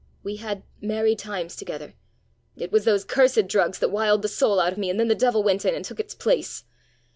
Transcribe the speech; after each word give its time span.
We 0.23 0.37
had 0.37 0.63
merry 0.81 1.15
times 1.15 1.55
together! 1.55 1.93
It 2.57 2.71
was 2.71 2.85
those 2.85 3.03
cursed 3.05 3.45
drugs 3.45 3.77
that 3.77 3.91
wiled 3.91 4.23
the 4.23 4.27
soul 4.27 4.59
out 4.59 4.71
of 4.71 4.79
me, 4.79 4.89
and 4.89 4.99
then 4.99 5.09
the 5.09 5.13
devil 5.13 5.43
went 5.43 5.63
in 5.63 5.75
and 5.75 5.85
took 5.85 5.99
its 5.99 6.15
place! 6.15 6.63